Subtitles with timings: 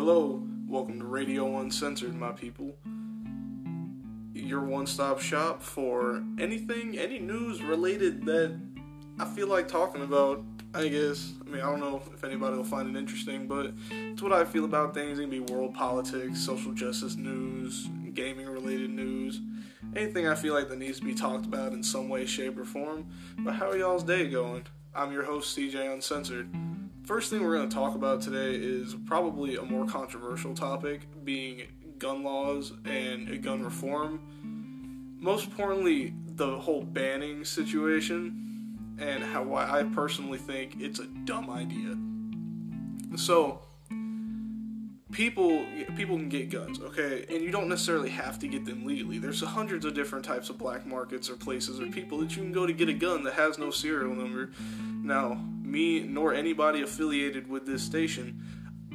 [0.00, 0.42] hello.
[0.66, 2.74] Welcome to Radio Uncensored, my people.
[4.32, 8.58] Your one stop shop for anything, any news related that
[9.18, 10.42] I feel like talking about.
[10.72, 11.34] I guess.
[11.46, 14.46] I mean, I don't know if anybody will find it interesting, but it's what I
[14.46, 15.18] feel about things.
[15.18, 19.42] It can be world politics, social justice news, gaming related news,
[19.94, 22.64] anything I feel like that needs to be talked about in some way, shape, or
[22.64, 23.06] form.
[23.40, 24.62] But how are y'all's day going?
[24.94, 26.48] I'm your host, CJ Uncensored.
[27.10, 31.62] First thing we're going to talk about today is probably a more controversial topic, being
[31.98, 35.16] gun laws and gun reform.
[35.18, 41.50] Most importantly, the whole banning situation and how why I personally think it's a dumb
[41.50, 41.98] idea.
[43.18, 43.60] So,
[45.10, 49.18] people people can get guns, okay, and you don't necessarily have to get them legally.
[49.18, 52.52] There's hundreds of different types of black markets or places or people that you can
[52.52, 54.52] go to get a gun that has no serial number.
[55.02, 58.42] Now, me nor anybody affiliated with this station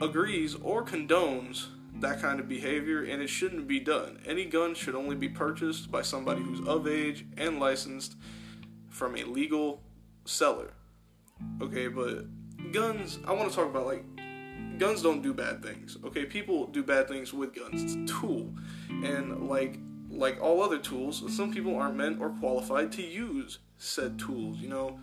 [0.00, 1.66] agrees or condones
[2.00, 4.18] that kind of behavior, and it shouldn't be done.
[4.26, 8.16] Any gun should only be purchased by somebody who's of age and licensed
[8.90, 9.82] from a legal
[10.24, 10.74] seller.
[11.62, 12.26] Okay, but
[12.72, 14.04] guns, I want to talk about like
[14.78, 15.96] guns don't do bad things.
[16.04, 17.82] Okay, people do bad things with guns.
[17.82, 18.52] It's a tool,
[18.88, 19.78] and like
[20.10, 24.58] like all other tools, some people aren't meant or qualified to use said tools.
[24.58, 24.98] You know,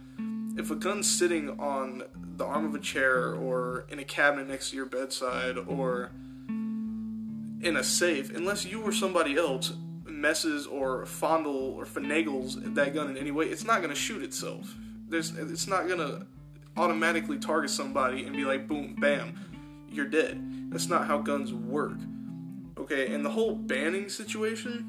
[0.58, 2.04] if a gun's sitting on
[2.38, 6.12] the arm of a chair or in a cabinet next to your bedside or
[6.50, 9.74] in a safe, unless you or somebody else
[10.06, 14.24] messes or fondle or finagles that gun in any way, it's not going to shoot
[14.24, 14.76] itself.
[15.08, 16.26] There's, it's not going to
[16.78, 19.36] automatically target somebody and be like, boom, bam,
[19.90, 20.72] you're dead.
[20.72, 21.98] That's not how guns work.
[22.78, 24.88] Okay, and the whole banning situation.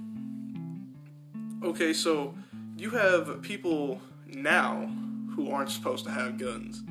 [1.62, 2.34] Okay, so
[2.78, 4.90] you have people now
[5.34, 6.82] who aren't supposed to have guns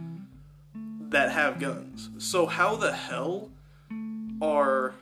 [1.12, 2.10] that have guns.
[2.18, 3.50] So how the hell
[4.42, 4.94] are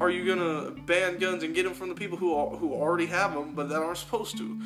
[0.00, 3.32] are you gonna ban guns and get them from the people who who already have
[3.32, 4.60] them but that aren't supposed to?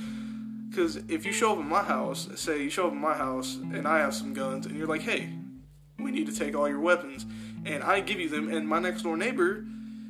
[0.69, 3.57] Because if you show up in my house, say you show up in my house
[3.57, 5.31] and I have some guns, and you're like, hey,
[5.99, 7.25] we need to take all your weapons,
[7.65, 9.65] and I give you them, and my next door neighbor,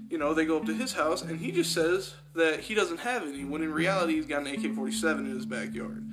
[0.09, 3.01] you know, they go up to his house and he just says that he doesn't
[3.01, 6.05] have any, when in reality he's got an AK 47 in his backyard.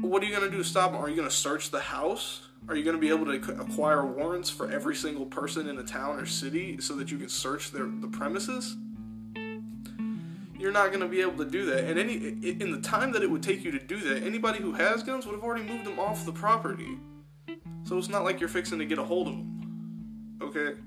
[0.00, 0.96] What are you gonna do to stop him?
[0.96, 2.42] Are you gonna search the house?
[2.68, 5.82] Are you going to be able to acquire warrants for every single person in a
[5.82, 8.76] town or city so that you can search their the premises?
[10.58, 11.84] You're not going to be able to do that.
[11.84, 14.72] And any in the time that it would take you to do that, anybody who
[14.72, 16.98] has guns would have already moved them off the property.
[17.84, 20.38] So it's not like you're fixing to get a hold of them.
[20.42, 20.78] Okay?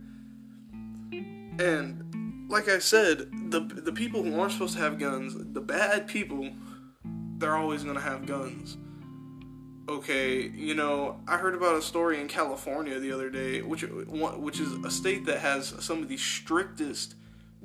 [1.60, 6.08] And like I said, the the people who aren't supposed to have guns, the bad
[6.08, 6.50] people,
[7.40, 8.78] they're always going to have guns
[9.88, 14.60] okay, you know, I heard about a story in California the other day, which which
[14.60, 17.16] is a state that has some of the strictest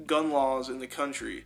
[0.06, 1.44] gun laws in the country.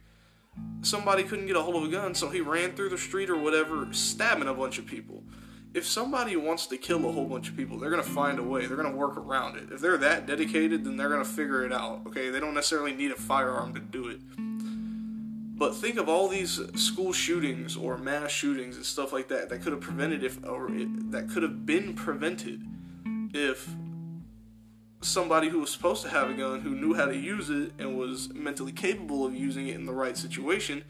[0.82, 3.38] Somebody couldn't get a hold of a gun, so he ran through the street or
[3.38, 5.24] whatever, stabbing a bunch of people.
[5.72, 8.66] If somebody wants to kill a whole bunch of people, they're gonna find a way.
[8.66, 9.72] They're gonna work around it.
[9.72, 12.02] If they're that dedicated, then they're gonna figure it out.
[12.06, 14.01] Okay, they don't necessarily need a firearm to do.
[15.54, 19.62] But think of all these school shootings or mass shootings and stuff like that that
[19.62, 20.68] could have prevented if or
[21.10, 22.62] that could have been prevented
[23.34, 23.68] if
[25.02, 27.98] somebody who was supposed to have a gun who knew how to use it and
[27.98, 30.84] was mentally capable of using it in the right situation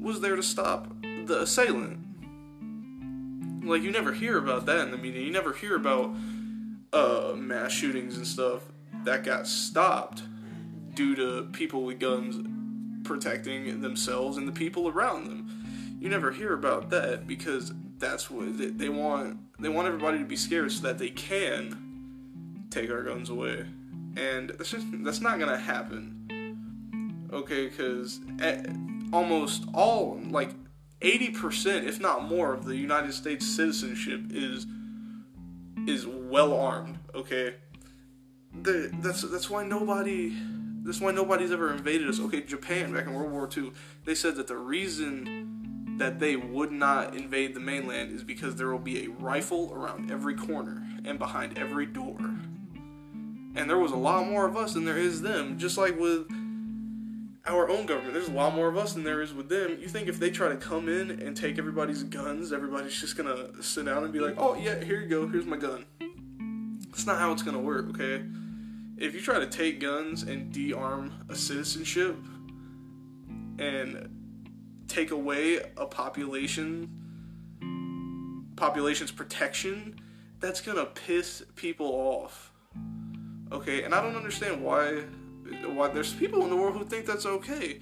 [0.00, 0.88] was there to stop
[1.26, 1.98] the assailant.
[3.64, 5.22] Like you never hear about that in the media.
[5.22, 6.14] You never hear about
[6.92, 8.62] uh, mass shootings and stuff
[9.04, 10.22] that got stopped
[10.94, 12.36] due to people with guns
[13.04, 15.98] protecting themselves and the people around them.
[16.00, 19.38] You never hear about that because that's what they, they want.
[19.60, 23.66] They want everybody to be scared so that they can take our guns away,
[24.16, 27.28] and that's just that's not gonna happen.
[27.32, 28.20] Okay, because
[29.12, 30.54] almost all like
[31.00, 34.66] 80% if not more of the united states citizenship is
[35.86, 37.54] is well armed okay
[38.62, 40.32] the, that's that's why nobody
[40.84, 42.20] that's why nobody's ever invaded us.
[42.20, 43.72] Okay, Japan back in World War II,
[44.04, 48.68] they said that the reason that they would not invade the mainland is because there
[48.68, 52.18] will be a rifle around every corner and behind every door.
[53.54, 56.26] And there was a lot more of us than there is them, just like with
[57.46, 58.14] our own government.
[58.14, 59.78] There's a lot more of us than there is with them.
[59.80, 63.62] You think if they try to come in and take everybody's guns, everybody's just gonna
[63.62, 65.84] sit down and be like, oh, yeah, here you go, here's my gun.
[66.86, 68.22] That's not how it's gonna work, okay?
[68.98, 72.16] If you try to take guns and de-arm a citizenship
[73.58, 74.08] and
[74.88, 76.90] take away a population
[78.56, 79.98] population's protection
[80.38, 82.52] that's gonna piss people off
[83.52, 85.02] Okay, and I don't understand why
[85.66, 87.80] why there's people in the world who think that's okay.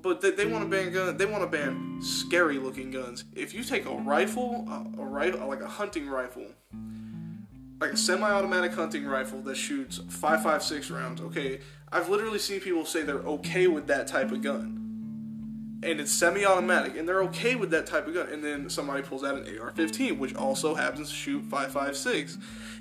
[0.00, 1.16] But they, they want to ban gun.
[1.16, 3.24] They want to ban scary looking guns.
[3.34, 6.46] If you take a rifle, a, a rifle like a hunting rifle,
[7.80, 11.20] like a semi-automatic hunting rifle that shoots 5.56 rounds.
[11.20, 11.60] Okay,
[11.92, 14.74] I've literally seen people say they're okay with that type of gun.
[15.80, 18.28] And it's semi-automatic, and they're okay with that type of gun.
[18.30, 22.36] And then somebody pulls out an AR-15, which also happens to shoot 5.56,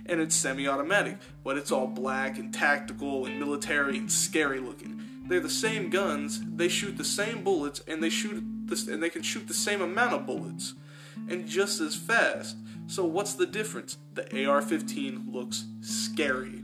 [0.08, 5.00] and it's semi-automatic, but it's all black and tactical and military and scary looking.
[5.28, 6.42] They're the same guns.
[6.44, 9.82] They shoot the same bullets, and they shoot this, and they can shoot the same
[9.82, 10.74] amount of bullets,
[11.28, 12.58] and just as fast.
[12.88, 13.98] So what's the difference?
[14.14, 16.64] The AR-15 looks scary.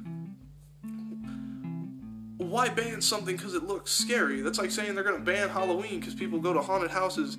[2.38, 4.42] Why ban something because it looks scary?
[4.42, 7.38] That's like saying they're gonna ban Halloween because people go to haunted houses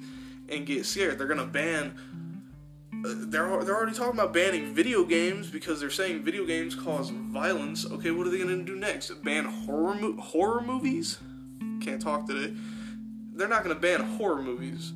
[0.49, 1.19] and get scared.
[1.19, 1.94] They're gonna ban.
[2.93, 7.11] Uh, they're they're already talking about banning video games because they're saying video games cause
[7.11, 7.87] violence.
[7.87, 9.11] Okay, what are they gonna do next?
[9.23, 11.19] Ban horror mo- horror movies?
[11.81, 12.55] Can't talk today.
[13.35, 14.93] They're not gonna ban horror movies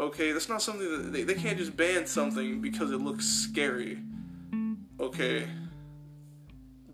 [0.00, 3.98] Okay, that's not something that they, they can't just ban something because it looks scary.
[5.00, 5.46] Okay.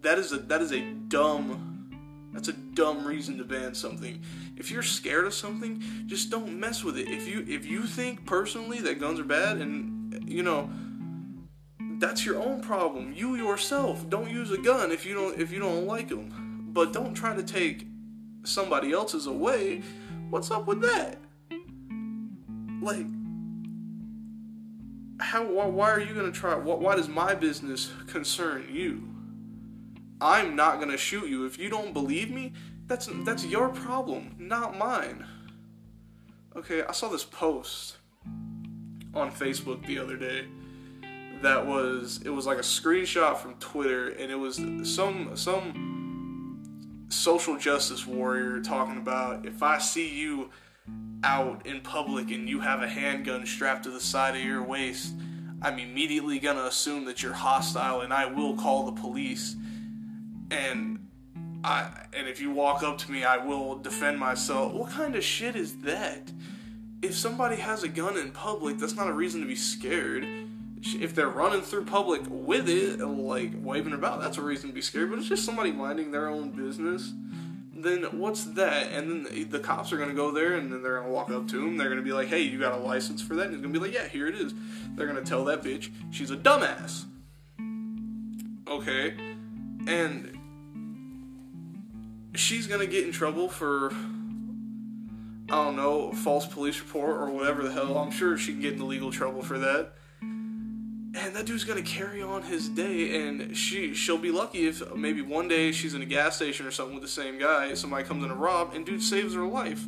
[0.00, 1.74] That is a that is a dumb
[2.32, 4.20] that's a dumb reason to ban something.
[4.56, 7.08] If you're scared of something, just don't mess with it.
[7.08, 10.70] If you if you think personally that guns are bad and you know
[12.00, 13.12] that's your own problem.
[13.14, 16.70] You yourself don't use a gun if you don't if you don't like them.
[16.72, 17.86] But don't try to take
[18.44, 19.82] somebody else's away.
[20.30, 21.18] What's up with that?
[22.84, 23.06] Like
[25.20, 29.08] how why, why are you to try why, why does my business concern you?
[30.20, 31.44] I'm not to shoot you.
[31.44, 32.52] If you don't believe me
[32.86, 35.24] that's that's your problem not mine.
[36.56, 37.96] Okay i saw this post
[39.14, 40.46] on facebook the other day
[41.42, 47.56] that was it was like a screenshot from twitter and it was some some social
[47.56, 50.50] justice warrior talking about if i see you
[51.24, 55.14] out in public and you have a handgun strapped to the side of your waist,
[55.62, 59.56] I'm immediately gonna assume that you're hostile and I will call the police.
[60.50, 61.08] And
[61.64, 64.74] I and if you walk up to me, I will defend myself.
[64.74, 66.30] What kind of shit is that?
[67.00, 70.26] If somebody has a gun in public, that's not a reason to be scared.
[71.00, 74.82] If they're running through public with it, like waving about, that's a reason to be
[74.82, 75.08] scared.
[75.08, 77.14] But it's just somebody minding their own business
[77.76, 78.92] then what's that?
[78.92, 81.64] And then the cops are gonna go there, and then they're gonna walk up to
[81.64, 81.76] him.
[81.76, 83.78] They're gonna be like, "Hey, you got a license for that?" And he's gonna be
[83.78, 84.54] like, "Yeah, here it is."
[84.94, 87.04] They're gonna tell that bitch she's a dumbass.
[88.68, 89.14] Okay,
[89.86, 90.38] and
[92.34, 93.92] she's gonna get in trouble for
[95.50, 97.98] I don't know false police report or whatever the hell.
[97.98, 99.94] I'm sure she can get into legal trouble for that
[101.14, 105.22] and that dude's gonna carry on his day and she she'll be lucky if maybe
[105.22, 108.22] one day she's in a gas station or something with the same guy somebody comes
[108.22, 109.86] in to rob and dude saves her life.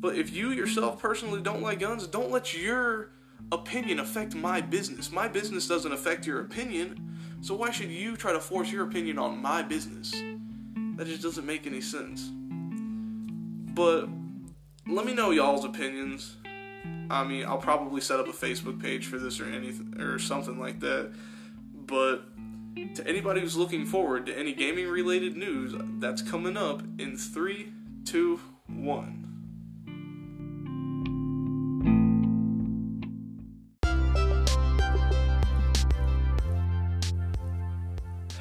[0.00, 3.10] But if you yourself personally don't like guns don't let your
[3.50, 5.10] opinion affect my business.
[5.10, 7.08] My business doesn't affect your opinion
[7.40, 10.12] so why should you try to force your opinion on my business?
[10.96, 12.30] That just doesn't make any sense.
[13.74, 14.08] But
[14.86, 16.36] let me know y'all's opinions
[17.12, 20.58] I mean, I'll probably set up a Facebook page for this or anything or something
[20.58, 21.12] like that.
[21.74, 22.24] But
[22.94, 27.70] to anybody who's looking forward to any gaming related news, that's coming up in three,
[28.06, 29.28] two, one.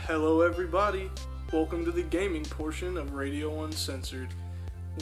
[0.07, 1.11] Hello, everybody.
[1.51, 4.29] Welcome to the gaming portion of Radio Uncensored.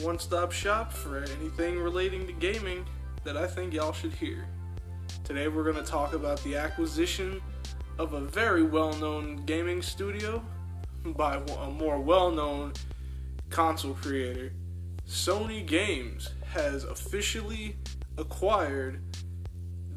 [0.00, 2.84] One stop shop for anything relating to gaming
[3.24, 4.46] that I think y'all should hear.
[5.24, 7.40] Today we're going to talk about the acquisition
[7.98, 10.42] of a very well known gaming studio
[11.04, 12.72] by a more well known
[13.50, 14.52] console creator.
[15.06, 17.76] Sony Games has officially
[18.16, 19.02] acquired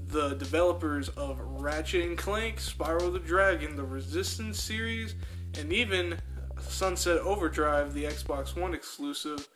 [0.07, 5.15] the developers of Ratchet and Clank, Spyro the Dragon, the Resistance series,
[5.57, 6.19] and even
[6.59, 9.47] Sunset Overdrive, the Xbox One exclusive,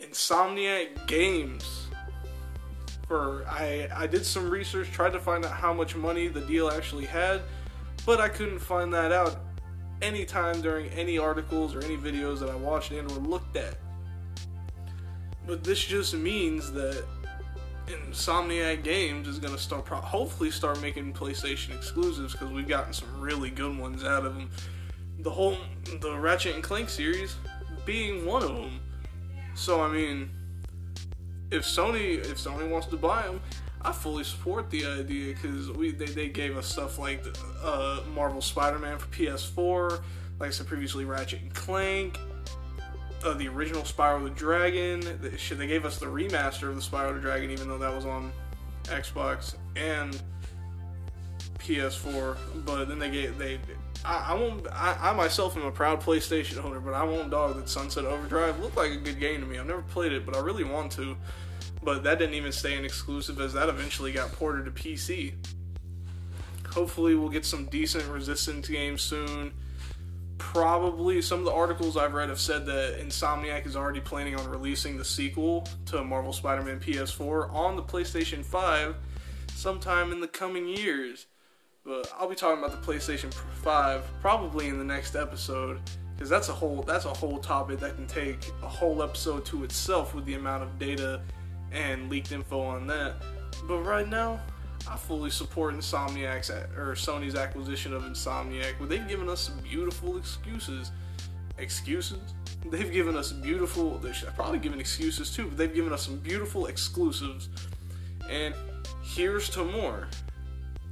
[0.00, 1.89] Insomniac Games
[3.10, 7.06] I I did some research, tried to find out how much money the deal actually
[7.06, 7.42] had,
[8.06, 9.36] but I couldn't find that out
[10.02, 13.76] anytime during any articles or any videos that I watched and or looked at.
[15.46, 17.04] But this just means that
[17.86, 23.20] Insomniac Games is going to start, hopefully, start making PlayStation exclusives because we've gotten some
[23.20, 24.50] really good ones out of them.
[25.20, 25.56] The whole
[26.00, 27.36] the Ratchet and Clank series
[27.84, 28.80] being one of them.
[29.54, 30.30] So I mean,
[31.50, 33.40] if Sony if Sony wants to buy them,
[33.82, 37.24] I fully support the idea because we they, they gave us stuff like
[37.62, 40.02] uh, Marvel Spider-Man for PS4,
[40.38, 42.18] like I said previously, Ratchet and Clank,
[43.24, 45.00] uh, the original Spyro the Dragon.
[45.20, 48.04] They, they gave us the remaster of the Spyro the Dragon, even though that was
[48.04, 48.32] on
[48.84, 50.20] Xbox and
[51.60, 52.36] PS4.
[52.64, 53.58] But then they gave they.
[54.04, 54.66] I, I won't.
[54.68, 58.58] I, I myself am a proud PlayStation owner, but I won't dog that Sunset Overdrive
[58.60, 59.58] looked like a good game to me.
[59.58, 61.16] I've never played it, but I really want to.
[61.82, 65.34] But that didn't even stay an exclusive, as that eventually got ported to PC.
[66.72, 69.52] Hopefully, we'll get some decent Resistance games soon
[70.40, 74.48] probably some of the articles I've read have said that Insomniac is already planning on
[74.48, 78.96] releasing the sequel to Marvel Spider Man PS4 on the PlayStation 5
[79.54, 81.26] sometime in the coming years.
[81.84, 85.80] But I'll be talking about the PlayStation 5 probably in the next episode
[86.14, 89.64] because that's a whole that's a whole topic that can take a whole episode to
[89.64, 91.22] itself with the amount of data
[91.72, 93.14] and leaked info on that.
[93.66, 94.40] But right now,
[94.86, 98.78] I fully support Insomniac's or Sony's acquisition of Insomniac.
[98.78, 100.92] Where they've given us some beautiful excuses.
[101.56, 102.34] Excuses?
[102.66, 103.98] They've given us beautiful.
[103.98, 107.48] They should probably given excuses too, but they've given us some beautiful exclusives.
[108.28, 108.54] And
[109.02, 110.08] here's to more.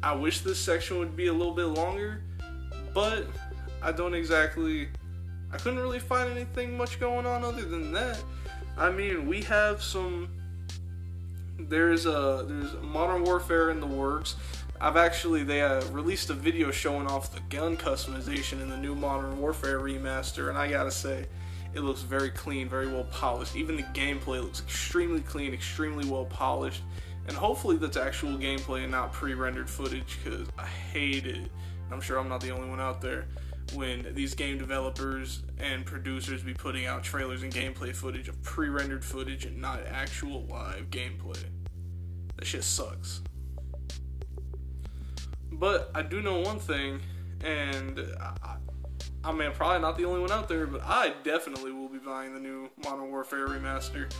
[0.03, 2.23] I wish this section would be a little bit longer,
[2.95, 3.27] but
[3.83, 4.89] I don't exactly.
[5.51, 8.23] I couldn't really find anything much going on other than that.
[8.77, 10.29] I mean, we have some
[11.59, 14.37] there's a there's Modern Warfare in the works.
[14.81, 18.95] I've actually they uh, released a video showing off the gun customization in the new
[18.95, 21.27] Modern Warfare remaster, and I gotta say,
[21.75, 23.57] it looks very clean, very well polished.
[23.57, 26.83] Even the gameplay looks extremely clean, extremely well polished,
[27.29, 31.51] and hopefully that's actual gameplay and not pre-rendered footage because I hate it.
[31.93, 33.27] I'm sure I'm not the only one out there
[33.75, 39.05] when these game developers and producers be putting out trailers and gameplay footage of pre-rendered
[39.05, 41.43] footage and not actual live gameplay.
[42.37, 43.21] That shit sucks.
[45.53, 47.01] But I do know one thing,
[47.45, 48.57] and I,
[49.25, 52.33] I mean, probably not the only one out there, but I definitely will be buying
[52.33, 54.11] the new Modern Warfare remaster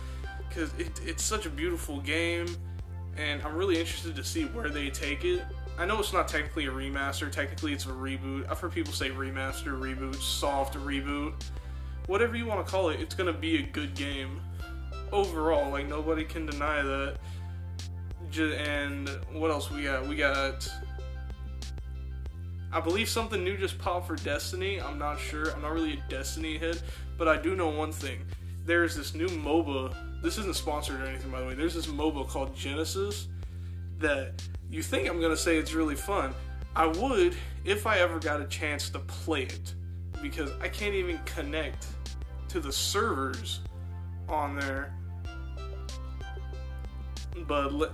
[0.47, 2.47] because it, it's such a beautiful game,
[3.19, 5.43] and I'm really interested to see where they take it
[5.79, 8.45] I know it's not technically a remaster, technically it's a reboot.
[8.49, 11.41] I've heard people say remaster, reboot, soft reboot.
[12.07, 14.41] Whatever you want to call it, it's going to be a good game.
[15.13, 17.15] Overall, like nobody can deny that.
[18.37, 20.05] And what else we got?
[20.05, 20.69] We got
[22.73, 24.81] I believe something new just popped for Destiny.
[24.81, 25.49] I'm not sure.
[25.51, 26.81] I'm not really a Destiny head,
[27.17, 28.25] but I do know one thing.
[28.65, 29.95] There's this new MOBA.
[30.21, 31.53] This isn't sponsored or anything, by the way.
[31.53, 33.27] There's this MOBA called Genesis
[33.99, 36.33] that you think I'm gonna say it's really fun.
[36.75, 37.35] I would
[37.65, 39.73] if I ever got a chance to play it
[40.21, 41.87] because I can't even connect
[42.49, 43.61] to the servers
[44.27, 44.93] on there.
[47.47, 47.93] But le-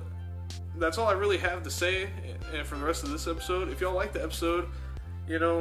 [0.77, 2.09] that's all I really have to say
[2.53, 3.69] and for the rest of this episode.
[3.69, 4.67] If y'all like the episode,
[5.27, 5.59] you know,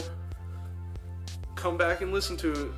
[1.54, 2.70] come back and listen to it.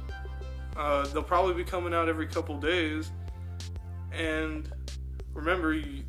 [0.76, 3.10] Uh, they'll probably be coming out every couple days.
[4.12, 4.70] And
[5.34, 6.04] remember, you,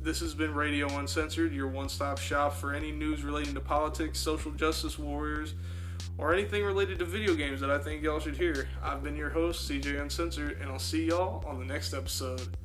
[0.00, 4.18] this has been Radio Uncensored, your one stop shop for any news relating to politics,
[4.18, 5.54] social justice warriors,
[6.18, 8.68] or anything related to video games that I think y'all should hear.
[8.82, 12.56] I've been your host, CJ Uncensored, and I'll see y'all on the next episode.